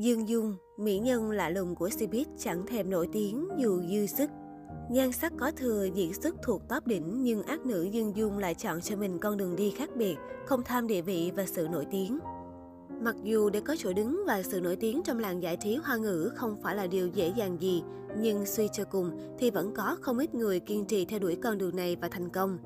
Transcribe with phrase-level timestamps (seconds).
[0.00, 4.30] Dương Dung, mỹ nhân lạ lùng của Cbiz chẳng thèm nổi tiếng dù dư sức.
[4.90, 8.54] Nhan sắc có thừa, diễn xuất thuộc top đỉnh nhưng ác nữ Dương Dung lại
[8.54, 10.16] chọn cho mình con đường đi khác biệt,
[10.46, 12.18] không tham địa vị và sự nổi tiếng.
[13.00, 15.96] Mặc dù để có chỗ đứng và sự nổi tiếng trong làng giải trí hoa
[15.96, 17.82] ngữ không phải là điều dễ dàng gì,
[18.18, 21.58] nhưng suy cho cùng thì vẫn có không ít người kiên trì theo đuổi con
[21.58, 22.58] đường này và thành công.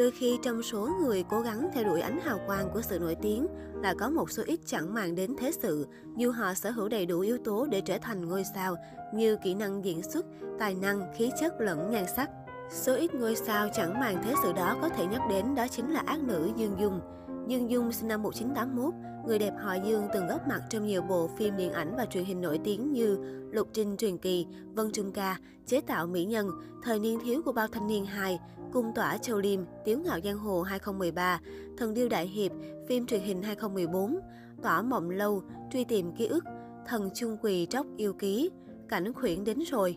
[0.00, 3.16] Đôi khi trong số người cố gắng theo đuổi ánh hào quang của sự nổi
[3.22, 3.46] tiếng
[3.82, 5.86] là có một số ít chẳng màng đến thế sự,
[6.16, 8.76] dù họ sở hữu đầy đủ yếu tố để trở thành ngôi sao
[9.14, 10.26] như kỹ năng diễn xuất,
[10.58, 12.30] tài năng, khí chất lẫn nhan sắc.
[12.72, 15.90] Số ít ngôi sao chẳng màng thế sự đó có thể nhắc đến đó chính
[15.90, 17.00] là ác nữ Dương Dung.
[17.46, 18.94] Dương Dung sinh năm 1981,
[19.26, 22.24] người đẹp họ Dương từng góp mặt trong nhiều bộ phim điện ảnh và truyền
[22.24, 23.18] hình nổi tiếng như
[23.52, 26.50] Lục Trinh truyền kỳ, Vân Trung ca, Chế tạo mỹ nhân,
[26.82, 28.38] Thời niên thiếu của bao thanh niên 2,
[28.72, 31.40] Cung tỏa Châu Liêm, Tiếu ngạo giang hồ 2013,
[31.78, 32.52] Thần điêu đại hiệp,
[32.88, 34.18] phim truyền hình 2014,
[34.62, 36.44] Tỏa mộng lâu, Truy tìm ký ức,
[36.86, 38.50] Thần chung quỳ tróc yêu ký,
[38.88, 39.96] Cảnh khuyển đến rồi.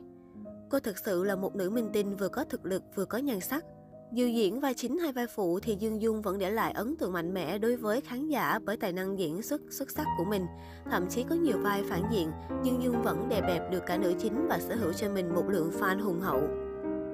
[0.74, 3.40] Cô thực sự là một nữ minh tinh vừa có thực lực vừa có nhan
[3.40, 3.66] sắc.
[4.14, 7.14] Dù diễn vai chính hay vai phụ thì Dương Dung vẫn để lại ấn tượng
[7.14, 10.46] mạnh mẽ đối với khán giả bởi tài năng diễn xuất xuất sắc của mình.
[10.92, 12.32] Thậm chí có nhiều vai phản diện,
[12.64, 15.50] Dương Dung vẫn đè bẹp được cả nữ chính và sở hữu cho mình một
[15.50, 16.42] lượng fan hùng hậu.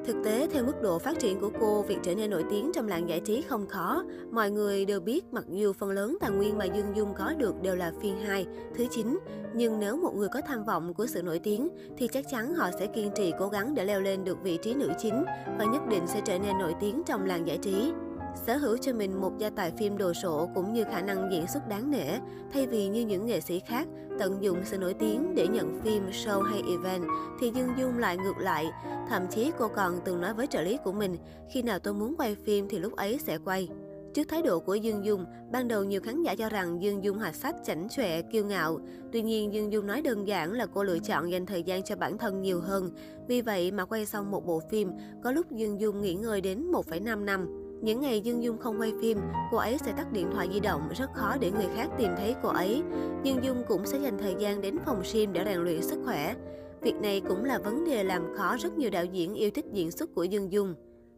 [0.05, 2.87] Thực tế, theo mức độ phát triển của cô, việc trở nên nổi tiếng trong
[2.87, 4.03] làng giải trí không khó.
[4.31, 7.61] Mọi người đều biết mặc dù phần lớn tài nguyên mà Dương Dung có được
[7.61, 9.19] đều là phiên 2, thứ 9.
[9.53, 12.69] Nhưng nếu một người có tham vọng của sự nổi tiếng, thì chắc chắn họ
[12.79, 15.25] sẽ kiên trì cố gắng để leo lên được vị trí nữ chính
[15.57, 17.91] và nhất định sẽ trở nên nổi tiếng trong làng giải trí.
[18.35, 21.47] Sở hữu cho mình một gia tài phim đồ sộ cũng như khả năng diễn
[21.47, 22.19] xuất đáng nể,
[22.53, 23.87] thay vì như những nghệ sĩ khác
[24.19, 27.03] tận dụng sự nổi tiếng để nhận phim, show hay event,
[27.39, 28.65] thì Dương Dung lại ngược lại.
[29.09, 31.17] Thậm chí cô còn từng nói với trợ lý của mình,
[31.49, 33.69] khi nào tôi muốn quay phim thì lúc ấy sẽ quay.
[34.13, 37.17] Trước thái độ của Dương Dung, ban đầu nhiều khán giả cho rằng Dương Dung
[37.17, 38.79] hoạt sách chảnh chọe, kiêu ngạo.
[39.11, 41.95] Tuy nhiên, Dương Dung nói đơn giản là cô lựa chọn dành thời gian cho
[41.95, 42.91] bản thân nhiều hơn.
[43.27, 44.91] Vì vậy mà quay xong một bộ phim,
[45.23, 47.58] có lúc Dương Dung nghỉ ngơi đến 1,5 năm.
[47.81, 49.17] Những ngày Dương Dung không quay phim,
[49.51, 52.35] cô ấy sẽ tắt điện thoại di động, rất khó để người khác tìm thấy
[52.43, 52.83] cô ấy.
[53.23, 56.35] Dương Dung cũng sẽ dành thời gian đến phòng gym để rèn luyện sức khỏe.
[56.81, 59.91] Việc này cũng là vấn đề làm khó rất nhiều đạo diễn yêu thích diễn
[59.91, 60.75] xuất của Dương Dung.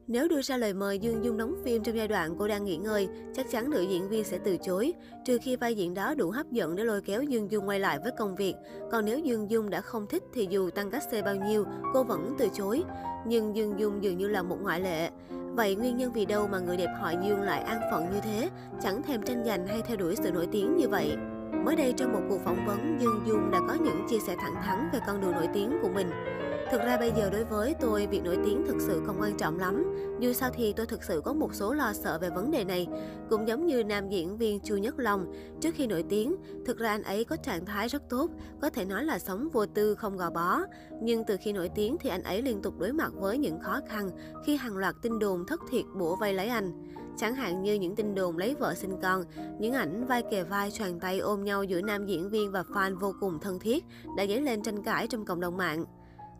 [0.07, 2.77] Nếu đưa ra lời mời Dương Dung đóng phim trong giai đoạn cô đang nghỉ
[2.77, 4.93] ngơi, chắc chắn nữ diễn viên sẽ từ chối,
[5.25, 7.99] trừ khi vai diễn đó đủ hấp dẫn để lôi kéo Dương Dung quay lại
[8.03, 8.55] với công việc.
[8.91, 12.03] Còn nếu Dương Dung đã không thích thì dù tăng cát xe bao nhiêu, cô
[12.03, 12.83] vẫn từ chối.
[13.27, 15.09] Nhưng Dương Dung dường như là một ngoại lệ.
[15.55, 18.49] Vậy nguyên nhân vì đâu mà người đẹp họ Dương lại an phận như thế,
[18.81, 21.17] chẳng thèm tranh giành hay theo đuổi sự nổi tiếng như vậy?
[21.65, 24.63] Mới đây trong một cuộc phỏng vấn, Dương Dung đã có những chia sẻ thẳng
[24.63, 26.09] thắn về con đường nổi tiếng của mình.
[26.71, 29.59] Thực ra bây giờ đối với tôi, việc nổi tiếng thực sự không quan trọng
[29.59, 29.95] lắm.
[30.19, 32.87] Dù sao thì tôi thực sự có một số lo sợ về vấn đề này.
[33.29, 36.89] Cũng giống như nam diễn viên Chu Nhất Long, trước khi nổi tiếng, thực ra
[36.89, 38.31] anh ấy có trạng thái rất tốt,
[38.61, 40.61] có thể nói là sống vô tư không gò bó.
[41.01, 43.79] Nhưng từ khi nổi tiếng thì anh ấy liên tục đối mặt với những khó
[43.89, 44.09] khăn
[44.45, 46.71] khi hàng loạt tin đồn thất thiệt bủa vây lấy anh.
[47.17, 49.23] Chẳng hạn như những tin đồn lấy vợ sinh con,
[49.59, 52.99] những ảnh vai kề vai choàng tay ôm nhau giữa nam diễn viên và fan
[52.99, 53.85] vô cùng thân thiết
[54.17, 55.85] đã dấy lên tranh cãi trong cộng đồng mạng.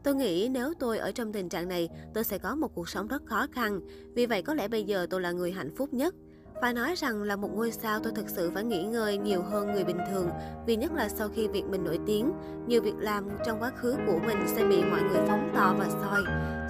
[0.04, 3.08] Tôi nghĩ nếu tôi ở trong tình trạng này, tôi sẽ có một cuộc sống
[3.08, 3.80] rất khó khăn.
[4.16, 6.16] Vì vậy có lẽ bây giờ tôi là người hạnh phúc nhất.
[6.62, 9.72] Phải nói rằng là một ngôi sao tôi thực sự phải nghỉ ngơi nhiều hơn
[9.72, 10.30] người bình thường
[10.66, 12.32] Vì nhất là sau khi việc mình nổi tiếng
[12.68, 15.90] Nhiều việc làm trong quá khứ của mình sẽ bị mọi người phóng to và
[15.90, 16.24] soi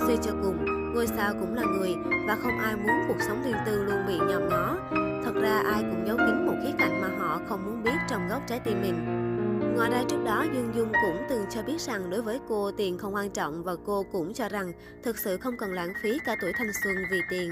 [0.07, 1.95] Suy cho cùng, ngôi sao cũng là người
[2.27, 4.77] Và không ai muốn cuộc sống riêng tư luôn bị nhòm ngó
[5.25, 8.27] Thật ra ai cũng giấu kín một khía cạnh mà họ không muốn biết trong
[8.29, 9.30] góc trái tim mình
[9.75, 12.97] Ngoài ra trước đó, Dương Dung cũng từng cho biết rằng đối với cô, tiền
[12.97, 14.71] không quan trọng và cô cũng cho rằng
[15.03, 17.51] thực sự không cần lãng phí cả tuổi thanh xuân vì tiền.